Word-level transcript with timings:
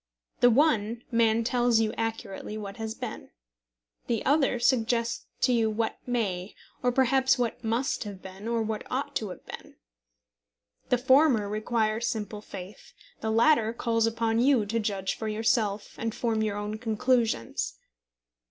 The 0.39 0.49
one 0.49 1.03
man 1.11 1.43
tells 1.43 1.79
you 1.79 1.93
accurately 1.95 2.57
what 2.57 2.77
has 2.77 2.95
been. 2.95 3.29
The 4.07 4.25
other 4.25 4.57
suggests 4.59 5.27
to 5.41 5.53
you 5.53 5.69
what 5.69 5.99
may, 6.07 6.55
or 6.81 6.91
perhaps 6.91 7.37
what 7.37 7.63
must 7.63 8.03
have 8.05 8.19
been, 8.19 8.47
or 8.47 8.63
what 8.63 8.81
ought 8.89 9.15
to 9.17 9.29
have 9.29 9.45
been. 9.45 9.75
The 10.89 10.97
former 10.97 11.47
requires 11.47 12.07
simple 12.07 12.41
faith. 12.41 12.93
The 13.19 13.29
latter 13.29 13.73
calls 13.73 14.07
upon 14.07 14.39
you 14.39 14.65
to 14.65 14.79
judge 14.79 15.13
for 15.15 15.27
yourself, 15.27 15.93
and 15.99 16.15
form 16.15 16.41
your 16.41 16.57
own 16.57 16.79
conclusions. 16.79 17.75